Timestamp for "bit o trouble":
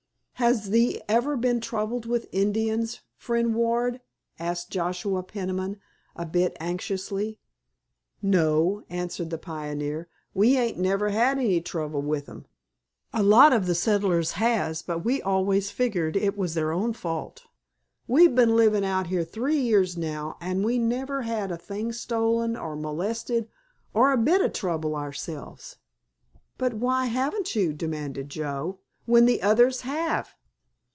24.17-24.95